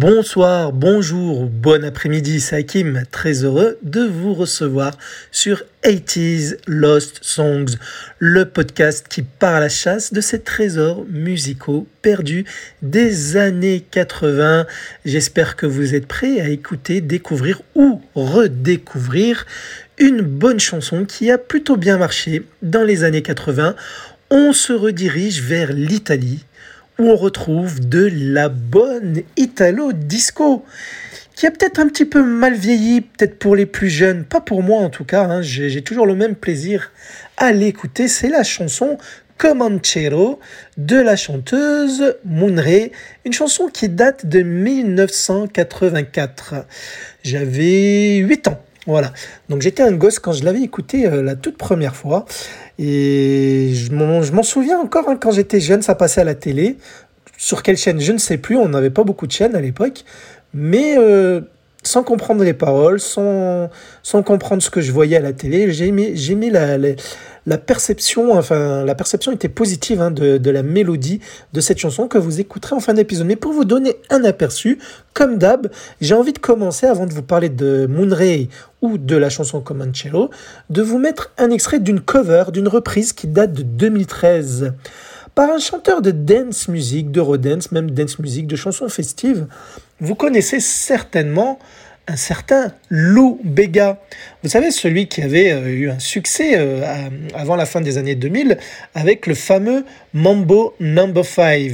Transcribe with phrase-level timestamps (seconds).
[0.00, 2.64] Bonsoir, bonjour, bon après-midi, c'est
[3.10, 4.96] très heureux de vous recevoir
[5.32, 7.74] sur 80s Lost Songs,
[8.20, 12.44] le podcast qui part à la chasse de ces trésors musicaux perdus
[12.80, 14.66] des années 80.
[15.04, 19.46] J'espère que vous êtes prêts à écouter, découvrir ou redécouvrir
[19.98, 23.74] une bonne chanson qui a plutôt bien marché dans les années 80.
[24.30, 26.44] On se redirige vers l'Italie
[26.98, 30.64] où on retrouve de la bonne Italo Disco,
[31.34, 34.64] qui a peut-être un petit peu mal vieilli, peut-être pour les plus jeunes, pas pour
[34.64, 35.42] moi en tout cas, hein.
[35.42, 36.90] j'ai toujours le même plaisir
[37.36, 38.98] à l'écouter, c'est la chanson
[39.36, 40.40] Comanchero
[40.76, 42.90] de la chanteuse Moonray,
[43.24, 46.66] une chanson qui date de 1984.
[47.22, 48.60] J'avais 8 ans.
[48.88, 49.12] Voilà.
[49.50, 52.24] Donc j'étais un gosse quand je l'avais écouté euh, la toute première fois.
[52.78, 56.78] Et je m'en souviens encore hein, quand j'étais jeune, ça passait à la télé.
[57.36, 58.56] Sur quelle chaîne, je ne sais plus.
[58.56, 60.04] On n'avait pas beaucoup de chaînes à l'époque.
[60.54, 61.42] Mais euh,
[61.88, 63.70] sans comprendre les paroles, sans,
[64.02, 68.84] sans comprendre ce que je voyais à la télé, j'ai aimé, la, la, perception, enfin,
[68.84, 71.20] la perception était positive hein, de, la mélodie
[71.54, 73.26] de cette chanson que vous écouterez en fin d'épisode.
[73.26, 74.78] Mais pour vous donner un aperçu,
[75.14, 75.70] comme d'hab,
[76.02, 78.50] j'ai envie de commencer, avant de vous parler de Moonray
[78.82, 80.30] ou de la chanson Comanchero,
[80.68, 84.74] de vous mettre un extrait d'une cover, d'une reprise qui date de 2013
[85.38, 89.46] par un chanteur de dance music, d'eurodance, même dance music, de chansons festives.
[90.00, 91.60] Vous connaissez certainement
[92.08, 94.00] un certain Lou Bega.
[94.42, 96.82] Vous savez, celui qui avait euh, eu un succès euh,
[97.34, 98.58] avant la fin des années 2000
[98.94, 101.70] avec le fameux Mambo Number 5.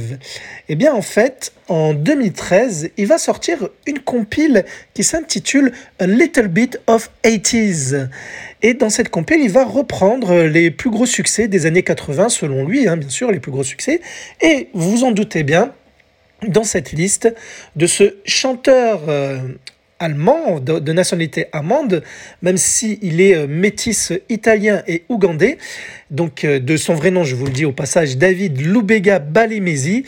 [0.67, 6.49] Eh bien, en fait, en 2013, il va sortir une compile qui s'intitule A Little
[6.49, 8.09] Bit of 80s.
[8.61, 12.65] Et dans cette compile, il va reprendre les plus gros succès des années 80, selon
[12.65, 14.01] lui, hein, bien sûr, les plus gros succès.
[14.41, 15.71] Et vous vous en doutez bien,
[16.47, 17.33] dans cette liste
[17.75, 19.39] de ce chanteur euh,
[19.99, 22.03] allemand, de, nationalité allemande,
[22.41, 25.57] même s'il il est euh, métis italien et ougandais.
[26.11, 30.05] Donc, euh, de son vrai nom, je vous le dis au passage, David Lubega Balimesi,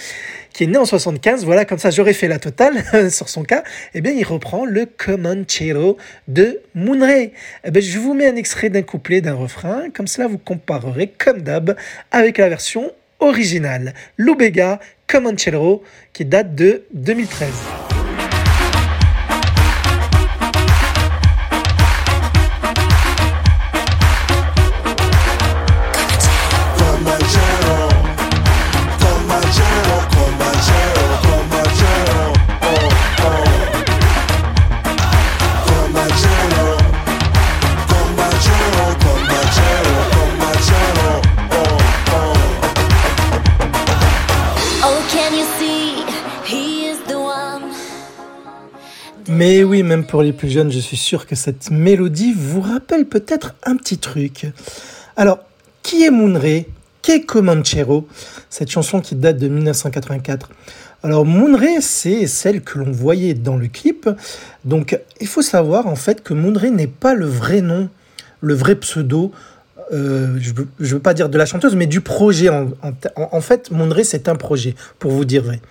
[0.53, 1.45] qui est né en 75.
[1.45, 3.63] Voilà, comme ça, j'aurais fait la totale sur son cas.
[3.93, 5.97] Eh bien, il reprend le Comanchero
[6.27, 7.31] de Moonray.
[7.63, 9.89] Eh bien, je vous mets un extrait d'un couplet, d'un refrain.
[9.93, 11.75] Comme cela, vous comparerez, comme d'hab,
[12.11, 13.93] avec la version originale.
[14.17, 15.83] Lubega Comanchero,
[16.13, 17.96] qui date de 2013.
[50.07, 53.97] Pour les plus jeunes, je suis sûr que cette mélodie vous rappelle peut-être un petit
[53.97, 54.47] truc.
[55.15, 55.39] Alors,
[55.83, 56.67] qui est Moonray
[57.01, 58.07] Qu'est Comanchero?
[58.49, 60.49] Cette chanson qui date de 1984.
[61.03, 64.09] Alors Moonray, c'est celle que l'on voyait dans le clip.
[64.65, 67.89] Donc il faut savoir en fait que Moonray n'est pas le vrai nom,
[68.41, 69.31] le vrai pseudo.
[69.93, 72.49] Euh, je ne veux, pas dire de la chanteuse, mais du projet.
[72.49, 75.61] En, fait, Moonray, c'est un projet, pour vous dire vrai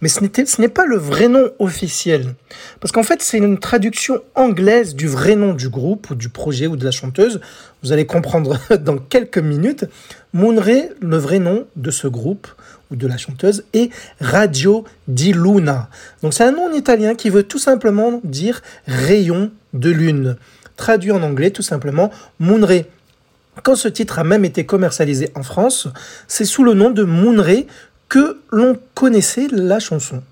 [0.00, 2.34] mais ce n'est pas le vrai nom officiel.
[2.80, 6.66] Parce qu'en fait, c'est une traduction anglaise du vrai nom du groupe ou du projet
[6.66, 7.40] ou de la chanteuse.
[7.82, 9.86] Vous allez comprendre dans quelques minutes.
[10.32, 12.48] Moonray, le vrai nom de ce groupe
[12.90, 13.90] ou de la chanteuse, est
[14.20, 15.90] Radio di Luna.
[16.22, 20.36] Donc c'est un nom en italien qui veut tout simplement dire rayon de lune.
[20.76, 22.86] Traduit en anglais, tout simplement, Moonray.
[23.62, 25.88] Quand ce titre a même été commercialisé en France,
[26.28, 27.66] c'est sous le nom de Moonray
[28.08, 30.22] que l'on connaissait la chanson.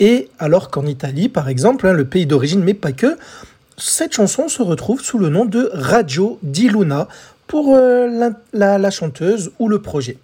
[0.00, 3.16] Et alors qu'en Italie, par exemple, hein, le pays d'origine, mais pas que,
[3.76, 7.08] cette chanson se retrouve sous le nom de Radio di Luna
[7.46, 10.18] pour euh, la, chanteuse ou le projet.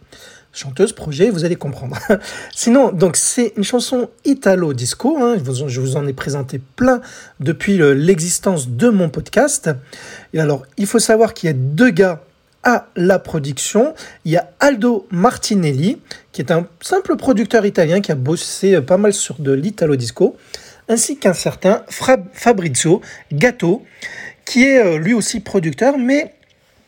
[0.53, 1.97] Chanteuse, projet, vous allez comprendre.
[2.55, 5.17] Sinon, donc c'est une chanson italo-disco.
[5.21, 5.37] Hein,
[5.67, 7.01] je vous en ai présenté plein
[7.41, 9.71] depuis l'existence de mon podcast.
[10.33, 12.23] Et alors, il faut savoir qu'il y a deux gars
[12.65, 13.95] à la production.
[14.25, 15.99] Il y a Aldo Martinelli,
[16.33, 20.37] qui est un simple producteur italien qui a bossé pas mal sur de l'italo disco,
[20.89, 23.01] ainsi qu'un certain Fabrizio
[23.33, 23.83] Gatto,
[24.45, 26.35] qui est euh, lui aussi producteur, mais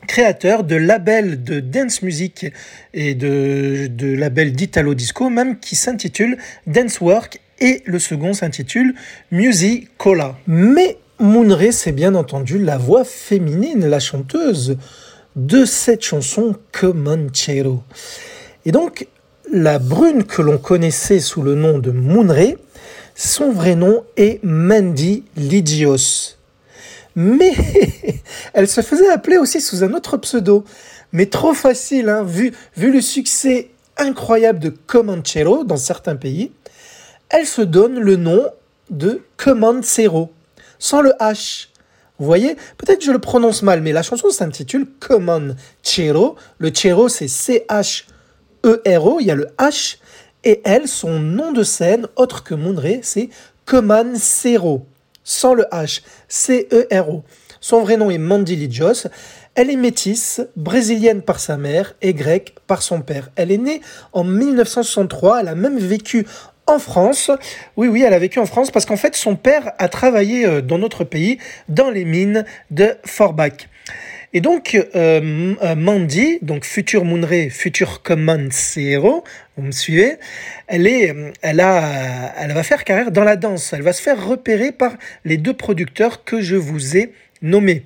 [0.06, 2.46] créateur de labels de dance music
[2.94, 8.94] et de, labels d'italo disco, même qui s'intitule Dance Work et le second s'intitule
[9.32, 10.36] Musicola.
[10.46, 14.76] Mais Moonray, c'est bien entendu la voix féminine, la chanteuse
[15.36, 17.82] de cette chanson Comanchero.
[18.64, 19.06] Et donc,
[19.52, 22.56] la brune que l'on connaissait sous le nom de Moonray
[23.14, 26.36] Son vrai nom est Mandy Ligios.
[27.14, 27.52] Mais
[28.54, 30.64] elle se faisait appeler aussi sous un autre pseudo.
[31.12, 36.50] Mais trop facile, hein, vu, le succès incroyable de Comanchero dans certains pays.
[37.28, 38.46] Elle se donne le nom
[38.90, 40.32] de Comancero,
[40.78, 41.68] sans le H.
[42.18, 46.36] Vous voyez, peut-être je le prononce mal, mais la chanson s'intitule Comanchero.
[46.58, 49.98] Le Chero, c'est C-H-E-R-O, il y a le H.
[50.44, 53.28] Et elle, son nom de scène, autre que Moonray, c'est
[53.64, 54.86] Comancero,
[55.24, 57.22] sans le H, C-E-R-O.
[57.60, 59.08] Son vrai nom est Mandy Ligios.
[59.56, 63.30] Elle est métisse, brésilienne par sa mère et grecque par son père.
[63.36, 63.80] Elle est née
[64.12, 66.26] en 1963, elle a même vécu
[66.66, 67.30] en France.
[67.76, 70.60] Oui, oui, elle a vécu en France parce qu'en fait, son père a travaillé euh,
[70.60, 73.68] dans notre pays, dans les mines de Forbach.
[74.32, 79.24] Et donc, euh, euh, Mandy, donc futur Moonray, futur Command-Zero,
[79.56, 80.16] vous me suivez,
[80.66, 83.72] elle, est, elle, a, elle va faire carrière dans la danse.
[83.72, 84.92] Elle va se faire repérer par
[85.24, 87.84] les deux producteurs que je vous ai nommés.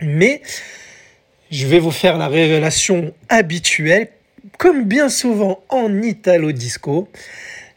[0.00, 0.42] Mais
[1.50, 4.08] je vais vous faire la révélation habituelle,
[4.58, 7.08] comme bien souvent en Italo Disco,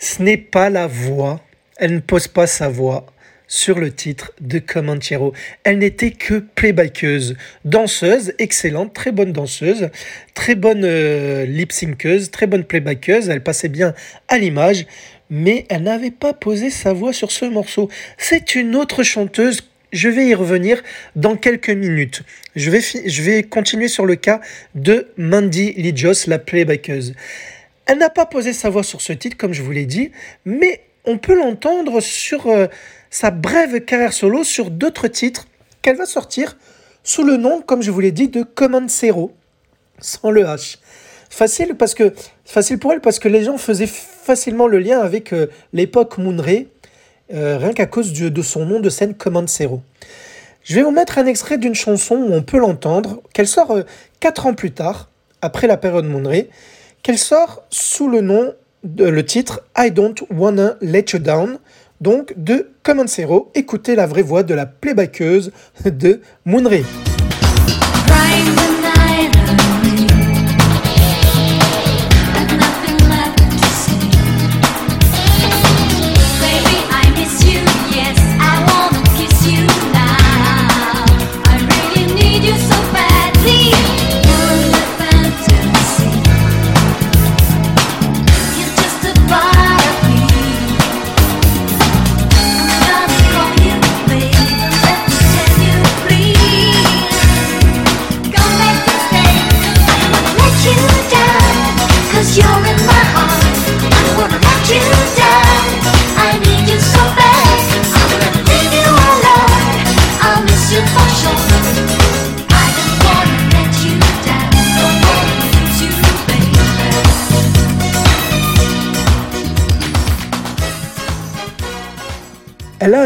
[0.03, 1.39] ce n'est pas la voix,
[1.77, 3.05] elle ne pose pas sa voix
[3.47, 5.33] sur le titre de Comanchero.
[5.63, 7.35] Elle n'était que playbackeuse,
[7.65, 9.89] danseuse, excellente, très bonne danseuse,
[10.33, 13.93] très bonne euh, lip-synceuse, très bonne playbackeuse, elle passait bien
[14.27, 14.85] à l'image,
[15.29, 17.89] mais elle n'avait pas posé sa voix sur ce morceau.
[18.17, 19.61] C'est une autre chanteuse
[19.93, 20.81] je vais y revenir
[21.15, 22.23] dans quelques minutes.
[22.55, 24.41] Je vais, je vais continuer sur le cas
[24.73, 27.13] de Mandy Ligios, la playbackeuse.
[27.85, 30.11] Elle n'a pas posé sa voix sur ce titre, comme je vous l'ai dit,
[30.45, 32.67] mais on peut l'entendre sur euh,
[33.09, 35.47] sa brève carrière solo sur d'autres titres
[35.81, 36.57] qu'elle va sortir
[37.03, 39.33] sous le nom, comme je vous l'ai dit, de Command Zero,
[39.99, 40.77] sans le H.
[41.29, 42.13] Facile parce que
[42.75, 46.67] pour elle parce que les gens faisaient facilement le lien avec euh, l'époque Moonray
[47.33, 49.81] euh, rien qu'à cause de son nom de scène Command Zero.
[50.63, 53.83] Je vais vous mettre un extrait d'une chanson où on peut l'entendre, qu'elle sort euh,
[54.19, 55.09] quatre ans plus tard,
[55.41, 56.49] après la période Moonray,
[57.03, 58.53] qu'elle sort sous le nom,
[58.83, 61.59] de, le titre I Don't Wanna Let You Down,
[62.01, 63.51] donc de Command Zero.
[63.53, 65.51] Écoutez la vraie voix de la playbackeuse
[65.85, 66.83] de Moonray.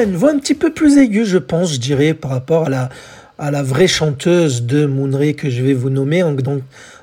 [0.08, 2.90] Une voix un petit peu plus aiguë, je pense, je dirais, par rapport à la,
[3.38, 6.60] à la vraie chanteuse de Moonray que je vais vous nommer dans,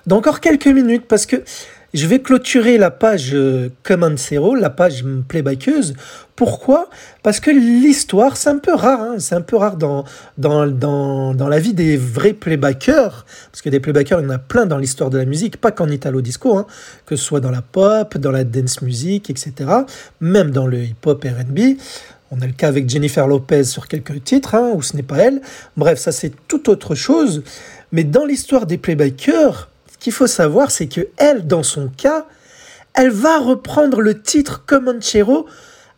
[0.07, 1.43] dans encore quelques minutes, parce que
[1.93, 5.95] je vais clôturer la page euh, Command Zero, la page playbackeuse.
[6.35, 6.89] Pourquoi?
[7.23, 9.01] Parce que l'histoire, c'est un peu rare.
[9.01, 9.15] Hein.
[9.19, 10.05] c'est un peu rare dans,
[10.37, 13.25] dans, dans, dans, la vie des vrais playbackers.
[13.53, 15.71] Parce que des playbackers, il y en a plein dans l'histoire de la musique, pas
[15.71, 16.67] qu'en italo-disco, hein,
[17.07, 19.53] que ce soit dans la pop, dans la dance music, etc.
[20.21, 21.77] Même dans le hip-hop RB.
[22.37, 25.19] On a le cas avec Jennifer Lopez sur quelques titres, hein, où ce n'est pas
[25.19, 25.41] elle.
[25.77, 27.45] Bref, ça c'est tout autre chose.
[27.93, 32.27] Mais dans l'histoire des playbackers, ce qu'il faut savoir, c'est que elle, dans son cas,
[32.93, 35.47] elle va reprendre le titre Comanchero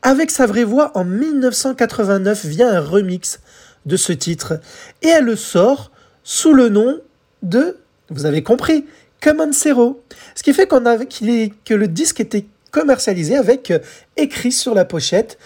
[0.02, 3.40] avec sa vraie voix en 1989 via un remix
[3.86, 4.60] de ce titre.
[5.00, 5.90] Et elle le sort
[6.22, 7.00] sous le nom
[7.42, 7.78] de,
[8.10, 8.84] vous avez compris,
[9.22, 10.02] Comanchero.
[10.34, 13.78] Ce qui fait qu'on que le disque était commercialisé avec euh,
[14.18, 15.38] écrit sur la pochette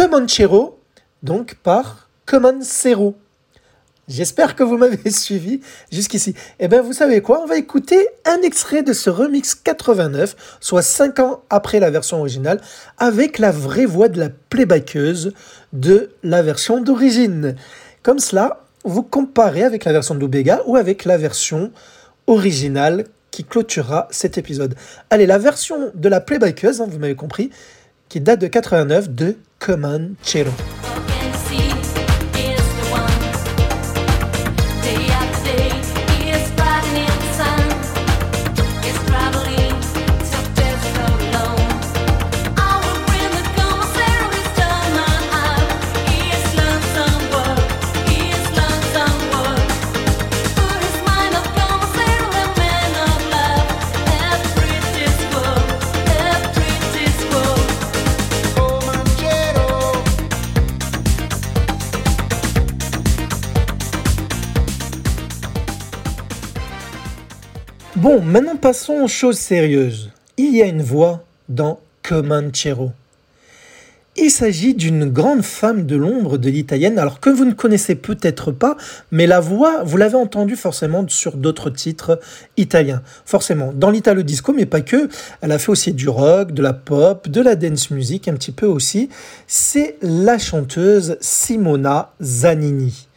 [0.00, 0.80] Comanchero,
[1.22, 3.18] donc par Comancero.
[4.08, 5.60] J'espère que vous m'avez suivi
[5.92, 6.34] jusqu'ici.
[6.58, 7.42] Eh bien, vous savez quoi?
[7.42, 12.18] On va écouter un extrait de ce remix 89, soit 5 ans après la version
[12.18, 12.62] originale,
[12.96, 15.34] avec la vraie voix de la playbackeuse
[15.74, 17.54] de la version d'origine.
[18.02, 21.72] Comme cela, vous comparez avec la version d'Obega ou avec la version
[22.26, 24.76] originale qui clôturera cet épisode.
[25.10, 27.50] Allez, la version de la playbackeuse, hein, vous m'avez compris,
[28.10, 30.50] qui date de 89 de Comanchero.
[67.96, 70.10] Bon, maintenant passons aux choses sérieuses.
[70.36, 72.92] Il y a une voix dans Comanchero.
[74.16, 78.52] Il s'agit d'une grande femme de l'ombre de l'italienne, alors que vous ne connaissez peut-être
[78.52, 78.76] pas,
[79.10, 82.20] mais la voix, vous l'avez entendue forcément sur d'autres titres
[82.56, 83.02] italiens.
[83.24, 85.08] Forcément, dans l'italo disco, mais pas que.
[85.40, 88.52] Elle a fait aussi du rock, de la pop, de la dance music, un petit
[88.52, 89.08] peu aussi.
[89.48, 93.08] C'est la chanteuse Simona Zanini.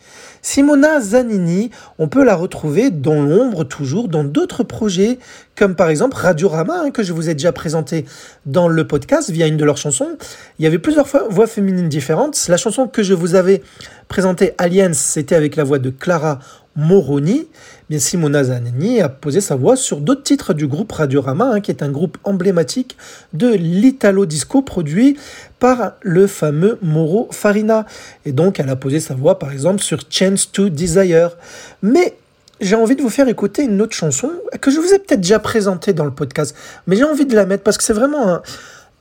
[0.45, 5.17] Simona Zanini, on peut la retrouver dans l'ombre toujours dans d'autres projets,
[5.55, 8.03] comme par exemple Radiorama, hein, que je vous ai déjà présenté
[8.45, 10.17] dans le podcast via une de leurs chansons.
[10.59, 12.47] Il y avait plusieurs voix féminines différentes.
[12.50, 13.63] La chanson que je vous avais
[14.09, 16.39] présentée, Aliens, c'était avec la voix de Clara
[16.75, 17.48] Moroni.
[17.89, 21.72] Bien, Simona Zanini a posé sa voix sur d'autres titres du groupe Radiorama, hein, qui
[21.72, 22.98] est un groupe emblématique
[23.34, 25.18] de l'Italo Disco produit
[25.60, 27.86] par le fameux Moro Farina.
[28.25, 31.38] Et donc, elle a posé sa voix, par exemple, sur Chance to Desire.
[31.82, 32.15] Mais
[32.62, 35.39] j'ai envie de vous faire écouter une autre chanson que je vous ai peut-être déjà
[35.39, 36.56] présentée dans le podcast,
[36.88, 38.42] mais j'ai envie de la mettre parce que c'est vraiment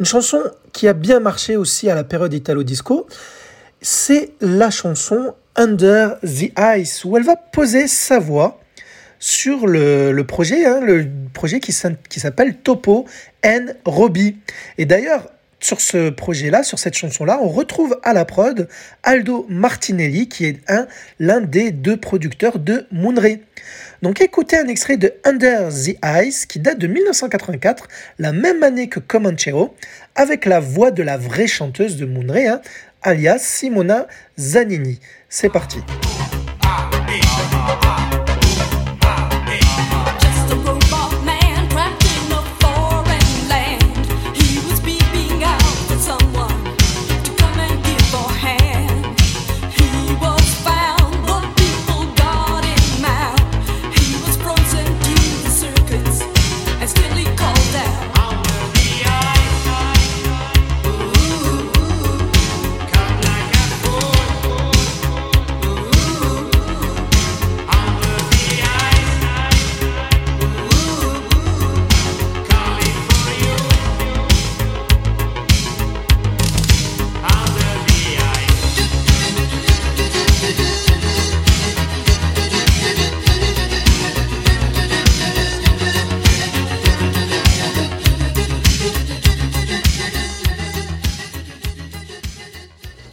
[0.00, 0.40] une chanson
[0.72, 3.06] qui a bien marché aussi à la période Italo Disco.
[3.80, 8.60] C'est la chanson Under the Ice, où elle va poser sa voix
[9.18, 11.74] sur le, projet, hein, le projet qui,
[12.08, 13.06] qui s'appelle Topo
[13.44, 14.36] and Robbie.
[14.78, 15.28] Et d'ailleurs,
[15.62, 18.68] sur ce projet-là, sur cette chanson-là, on retrouve à la prod
[19.04, 20.88] Aldo Martinelli, qui est un
[21.20, 23.42] l'un des deux producteurs de Moonray.
[24.02, 28.88] Donc écoutez un extrait de Under the Ice qui date de 1984, la même année
[28.88, 29.74] que Comanchero,
[30.16, 32.60] avec la voix de la vraie chanteuse de Moonray, hein,
[33.02, 34.06] alias Simona
[34.38, 35.00] Zanini.
[35.28, 35.78] C'est parti.
[37.08, 37.20] Et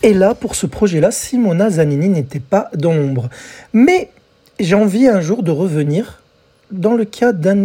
[0.04, 3.30] là, pour ce projet-là, Simona Zanini n'était pas dans l'ombre.
[3.74, 4.10] Mais
[4.60, 6.22] j'ai envie un jour de revenir
[6.72, 7.06] dans le,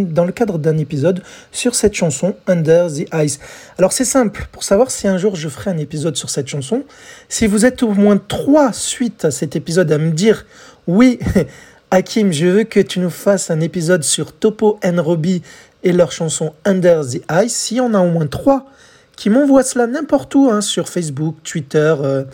[0.04, 1.22] dans le cadre d'un épisode
[1.52, 3.38] sur cette chanson Under the Ice.
[3.78, 6.84] Alors c'est simple, pour savoir si un jour je ferai un épisode sur cette chanson,
[7.28, 10.46] si vous êtes au moins trois suite à cet épisode à me dire
[10.86, 11.18] oui,
[11.90, 15.42] Hakim, je veux que tu nous fasses un épisode sur Topo and Robbie
[15.82, 18.66] et leur chanson Under the Ice, si on a au moins trois
[19.16, 22.24] qui m'envoie cela n'importe où, hein, sur Facebook, Twitter, euh,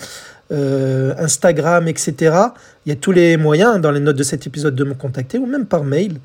[0.52, 2.14] euh, Instagram, etc.
[2.86, 5.38] Il y a tous les moyens dans les notes de cet épisode de me contacter,
[5.38, 6.18] ou même par mail.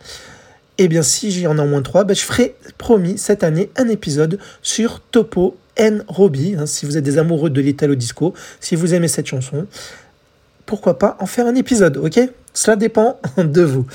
[0.77, 3.87] Eh bien, si j'en ai en moins trois, ben, je ferai, promis, cette année, un
[3.87, 6.03] épisode sur Topo N.
[6.07, 6.55] Robbie.
[6.57, 9.67] Hein, si vous êtes des amoureux de l'Italo Disco, si vous aimez cette chanson,
[10.65, 12.19] pourquoi pas en faire un épisode, ok?
[12.53, 13.85] Cela dépend de vous.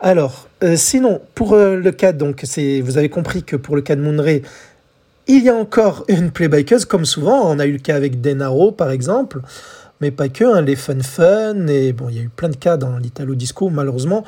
[0.00, 2.44] Alors, euh, sinon, pour le cas, donc,
[2.82, 4.42] vous avez compris que pour le cas de Moonray,
[5.28, 8.72] il y a encore une playbikeuse, comme souvent, on a eu le cas avec Denaro
[8.72, 9.40] par exemple,
[10.00, 12.56] mais pas que, hein, les Fun Fun, et bon, il y a eu plein de
[12.56, 14.24] cas dans l'Italo Disco, malheureusement.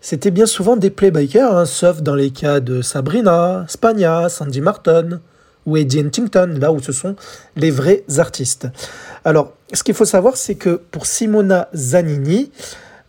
[0.00, 5.20] C'était bien souvent des playbikers, hein, sauf dans les cas de Sabrina, Spagna, Sandy Martin
[5.64, 7.16] ou Eddie Huntington, là où ce sont
[7.56, 8.68] les vrais artistes.
[9.24, 12.52] Alors, ce qu'il faut savoir, c'est que pour Simona Zanini,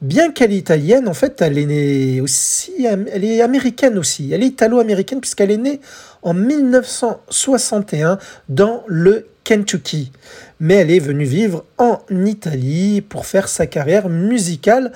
[0.01, 4.31] bien qu'elle est italienne, en fait, elle est née aussi, elle est américaine aussi.
[4.31, 5.79] Elle est italo-américaine puisqu'elle est née
[6.21, 10.11] en 1961 dans le Kentucky.
[10.59, 14.91] Mais elle est venue vivre en Italie pour faire sa carrière musicale,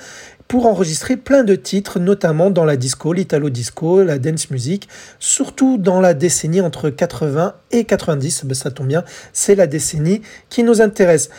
[0.46, 5.78] pour enregistrer plein de titres, notamment dans la disco, l'italo disco, la dance music, surtout
[5.78, 8.44] dans la décennie entre 80 et 90.
[8.44, 11.30] Ben, ça tombe bien, c'est la décennie qui nous intéresse.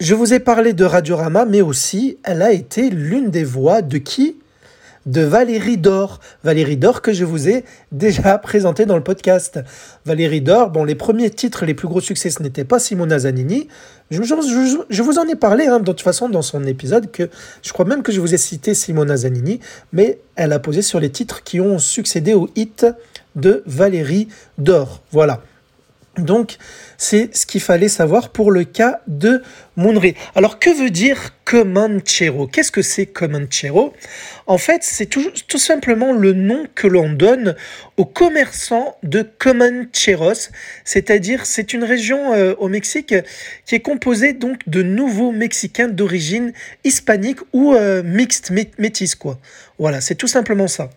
[0.00, 3.98] Je vous ai parlé de Radiorama, mais aussi elle a été l'une des voix de
[3.98, 4.36] qui?
[5.06, 6.20] De Valérie Dor.
[6.44, 9.58] Valérie Dor que je vous ai déjà présenté dans le podcast.
[10.04, 13.66] Valérie Dor, bon, les premiers titres, les plus gros succès, ce n'était pas Simona Zanini.
[14.12, 17.28] Je, vous en ai parlé, hein, de toute façon, dans son épisode, que
[17.62, 19.58] je crois même que je vous ai cité Simona Zanini,
[19.92, 22.86] mais elle a posé sur les titres qui ont succédé au hit
[23.34, 24.28] de Valérie
[24.58, 25.02] Dor.
[25.10, 25.40] Voilà.
[26.18, 26.56] Donc,
[26.96, 29.42] c'est ce qu'il fallait savoir pour le cas de
[29.76, 30.14] Moonray.
[30.34, 32.46] Alors, que veut dire Comanchero?
[32.46, 33.92] Qu'est-ce que c'est Comanchero?
[34.46, 37.54] En fait, c'est tout, tout, simplement le nom que l'on donne
[37.96, 40.50] aux commerçants de Comancheros,
[40.84, 43.14] c'est-à-dire c'est une région euh, au Mexique
[43.64, 46.52] qui est composée donc de nouveaux Mexicains d'origine
[46.84, 49.38] hispanique ou euh, mixte, métis quoi.
[49.78, 50.90] Voilà, c'est tout simplement ça.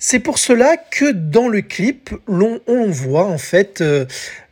[0.00, 4.04] C'est pour cela que dans le clip, on voit en fait, euh,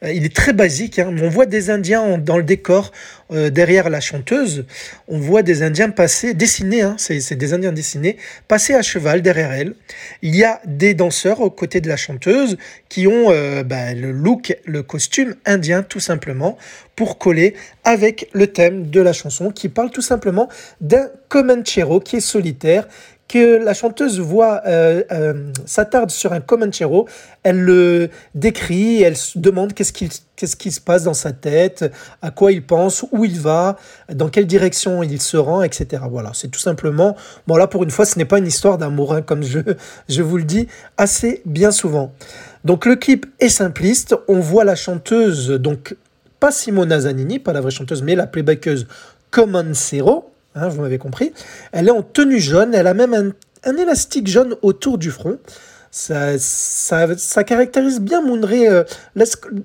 [0.02, 2.90] il est très basique, hein, on voit des Indiens dans le décor
[3.30, 4.64] euh, derrière la chanteuse,
[5.06, 8.16] on voit des Indiens passer, dessinés, hein, c'est des Indiens dessinés,
[8.48, 9.74] passer à cheval derrière elle.
[10.20, 14.10] Il y a des danseurs aux côtés de la chanteuse qui ont euh, bah, le
[14.10, 16.58] look, le costume indien tout simplement
[16.96, 20.48] pour coller avec le thème de la chanson qui parle tout simplement
[20.80, 22.88] d'un Comanchero qui est solitaire
[23.28, 27.09] que la chanteuse voit euh, euh, s'attarde sur un Comanchero,
[27.42, 31.90] elle le décrit, elle se demande qu'est-ce qui, qu'est-ce qui se passe dans sa tête,
[32.23, 33.76] à quoi il pense, où il va,
[34.12, 36.04] dans quelle direction il se rend, etc.
[36.09, 39.12] Voilà, c'est tout simplement, bon là pour une fois ce n'est pas une histoire d'amour,
[39.12, 39.59] hein, comme je,
[40.09, 42.12] je vous le dis assez bien souvent.
[42.64, 45.96] Donc le clip est simpliste, on voit la chanteuse, donc
[46.38, 48.87] pas Simona Zanini, pas la vraie chanteuse, mais la playbackeuse
[49.31, 51.33] Comanchero, Hein, vous m'avez compris.
[51.73, 53.14] Elle est en tenue jaune, elle a même
[53.64, 55.38] un, élastique jaune autour du front.
[55.90, 58.69] Ça, ça, caractérise bien Moonray.
[58.69, 58.85] Euh,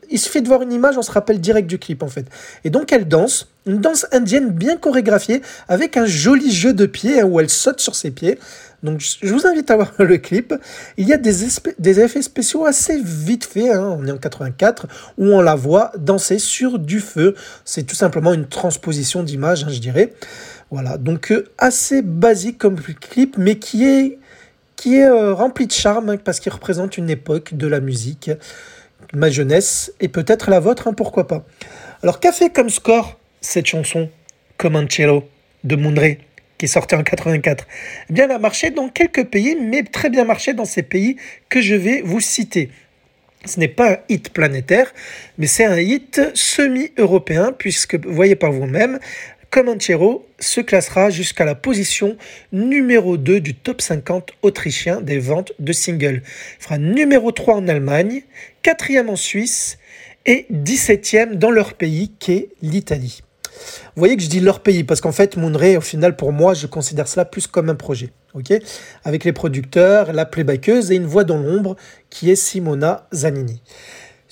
[0.10, 2.26] il suffit de voir une image, on se rappelle direct du clip en fait.
[2.64, 7.22] Et donc elle danse, une danse indienne bien chorégraphiée, avec un joli jeu de pieds
[7.22, 8.40] hein, où elle saute sur ses pieds.
[8.82, 10.54] Donc je vous invite à voir le clip.
[10.98, 13.98] Il y a des, effets spéciaux assez vite faits, hein.
[14.00, 17.36] on est en 84, où on la voit danser sur du feu.
[17.66, 20.14] C'est tout simplement une transposition d'image, je dirais.
[20.72, 24.18] Voilà, donc euh, assez basique comme clip, mais qui est,
[24.88, 28.32] euh, rempli de charme hein, parce qu'il représente une époque de la musique,
[29.14, 31.46] ma jeunesse et peut-être la vôtre, hein, pourquoi pas.
[32.04, 34.10] Alors, qu'a fait comme score cette chanson,
[34.56, 35.28] Comanchero
[35.66, 36.20] de Moundré,
[36.58, 37.68] qui est sortie en 84
[38.10, 41.18] eh bien, elle a marché dans quelques pays, mais très bien marché dans ces pays
[41.50, 42.72] que je vais vous citer.
[43.46, 44.94] Ce n'est pas un hit planétaire,
[45.40, 49.00] mais c'est un hit semi-européen, puisque, voyez par vous-même,
[49.52, 52.16] Comanchero se classera jusqu'à la position
[52.54, 56.22] numéro 2 du top 50 autrichien des ventes de singles.
[56.58, 58.24] Il fera numéro 3 en Allemagne,
[58.64, 59.78] 4e en Suisse
[60.26, 63.24] et 17e dans leur pays qu'est l'Italie.
[63.52, 66.54] Vous voyez que je dis leur pays parce qu'en fait, Moonray, au final, pour moi,
[66.54, 68.12] je considère cela plus comme un projet.
[69.04, 71.76] Avec les producteurs, la playbackeuse et une voix dans l'ombre
[72.10, 73.62] qui est Simona Zanini.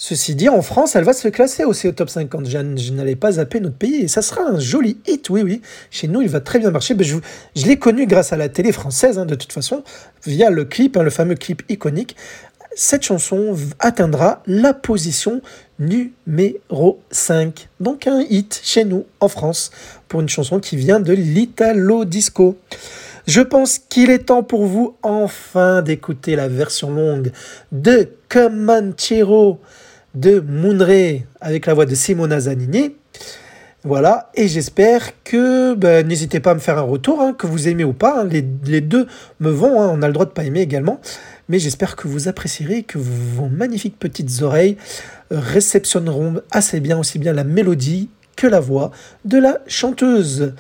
[0.02, 2.48] Ceci dit, en France, elle va se classer aussi au top 50.
[2.48, 5.62] Je, n'allais pas zapper notre pays et ça sera un joli hit, oui, oui.
[5.92, 6.96] Chez nous, il va très bien marcher.
[6.98, 7.18] je,
[7.54, 9.84] je l'ai connu grâce à la télé française, hein, de toute façon,
[10.26, 12.16] via le clip, hein, le fameux clip iconique.
[12.78, 15.42] Cette chanson atteindra la position
[15.80, 17.68] numéro 5.
[17.82, 19.70] Donc un hit chez nous, en France,
[20.08, 22.58] pour une chanson qui vient de l'Italo Disco.
[23.28, 27.34] Je pense qu'il est temps pour vous enfin d'écouter la version longue
[27.74, 29.60] de Comanchero
[30.16, 32.96] de Moonray avec la voix de Simona Zanini.
[33.84, 37.70] Voilà, et j'espère que ben, n'hésitez pas à me faire un retour, hein, que vous
[37.70, 38.22] aimez ou pas.
[38.22, 38.26] Hein.
[38.26, 39.08] les, deux
[39.40, 41.00] me vont, hein, on a le droit de pas aimer également.
[41.48, 44.76] Mais j'espère que vous apprécierez, que vos magnifiques petites oreilles
[45.32, 48.92] réceptionneront assez bien, aussi bien la mélodie que la voix
[49.26, 50.54] de la chanteuse.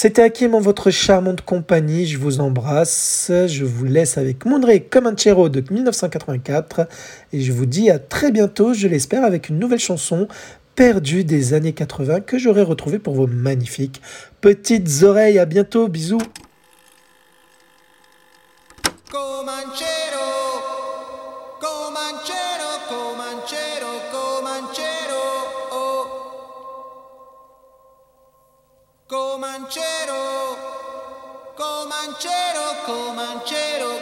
[0.00, 2.06] C'était Hakim en votre charmante compagnie.
[2.06, 3.32] Je vous embrasse.
[3.48, 6.86] Je vous laisse avec Mondré Comanchero de 1984.
[7.32, 10.28] Et je vous dis à très bientôt, je l'espère, avec une nouvelle chanson
[10.76, 14.00] perdue des années 80 que j'aurai retrouvée pour vos magnifiques
[14.40, 15.40] petites oreilles.
[15.40, 15.88] À bientôt.
[15.88, 16.18] Bisous.
[29.68, 30.56] Comanchero,
[31.54, 33.97] Comanchero, Comanchero, Comanchero.